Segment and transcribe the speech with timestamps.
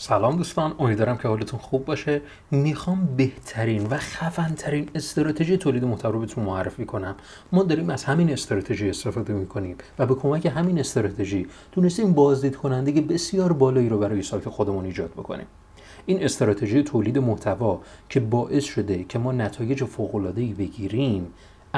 [0.00, 2.20] سلام دوستان امیدوارم که حالتون خوب باشه.
[2.50, 7.14] می‌خوام بهترین و خفنترین استراتژی تولید محتوا رو بهتون معرفی کنم.
[7.52, 13.00] ما داریم از همین استراتژی استفاده می‌کنیم و به کمک همین استراتژی تونستیم بازدید کننده
[13.00, 15.46] بسیار بالایی رو برای سایت خودمون ایجاد بکنیم.
[16.06, 21.26] این استراتژی تولید محتوا که باعث شده که ما نتایج فوق‌العاده‌ای بگیریم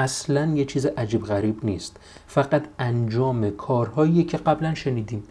[0.01, 1.97] اصلا یه چیز عجیب غریب نیست.
[2.27, 5.23] فقط انجام کارهایی که قبلا شنیدیم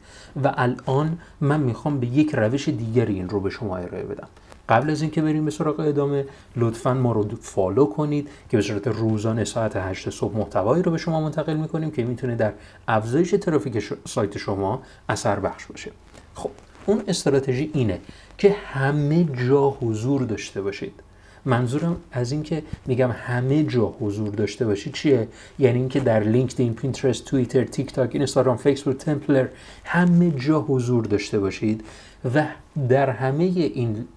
[0.44, 4.28] و الان من می‌خوام به یک روش دیگری این رو به شما ارائه بدم.
[4.68, 8.88] قبل از اینکه بریم به سراغ ادامه لطفا ما رو فالو کنید که به صورت
[8.88, 12.52] روزانه ساعت 8 صبح محتوایی رو به شما منتقل می‌کنیم که می‌تونه در
[12.88, 15.90] افزایش ترافیک سایت شما اثر بخش باشه.
[16.34, 16.50] خب
[16.86, 18.00] اون استراتژی اینه
[18.38, 21.02] که همه جا حضور داشته باشید.
[21.44, 26.74] منظورم از این که میگم همه جا حضور داشته باشید چیه؟ یعنی اینکه در لینکدین
[26.74, 29.46] پینترست توییتر تیک تاک اینستاگرام فیسبوک تمپلر
[29.84, 31.84] همه جا حضور داشته باشید.
[32.34, 32.44] و
[32.88, 34.08] در همه این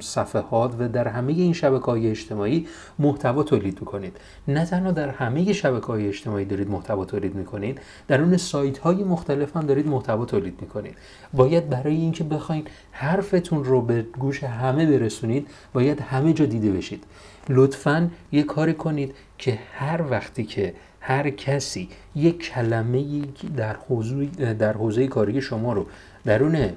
[0.00, 2.66] صفحات و در همه این شبکه های اجتماعی
[2.98, 4.16] محتوا تولید می‌کنید.
[4.48, 9.04] نه تنها در همه شبکه های اجتماعی دارید محتوا تولید می‌کنید در اون سایت های
[9.04, 10.94] مختلف هم دارید محتوا تولید می‌کنید.
[11.32, 17.04] باید برای اینکه بخواید حرفتون رو به گوش همه برسونید باید همه جا دیده بشید.
[17.48, 23.22] لطفا یه کاری کنید که هر وقتی که هر کسی یک کلمه
[23.56, 24.26] در حوزه
[24.58, 25.86] در حوزه کاری شما رو
[26.24, 26.70] درون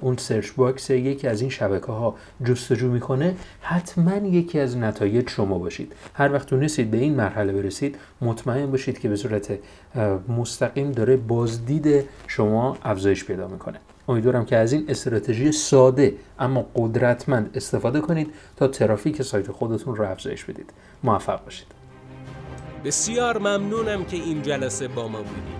[0.00, 5.58] اون search box یکی از این شبکه ها جستجو می‌کنه حتما یکی از نتایج شما
[5.58, 5.92] باشید.
[6.14, 9.58] هر وقت تونستید به این مرحله برسید مطمئن باشید که به صورت
[10.28, 13.78] مستقیم داره بازدید شما افزایش پیدا می‌کنه.
[14.08, 20.04] امیدوارم که از این استراتژی ساده اما قدرتمند استفاده کنید تا ترافیک سایت خودتون رو
[20.04, 20.72] افزایش بدید.
[21.04, 21.66] موفق باشید.
[22.84, 25.59] بسیار ممنونم که این جلسه با ما بودید.